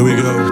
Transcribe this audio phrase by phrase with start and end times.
[0.00, 0.49] Here we go.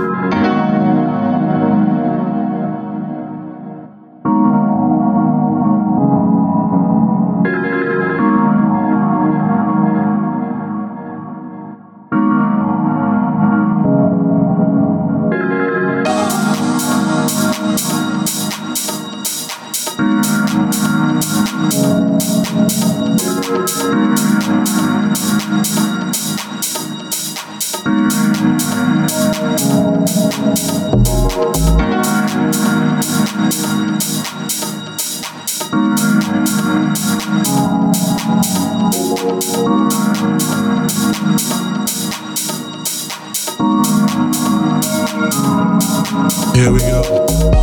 [46.55, 47.58] Here we go.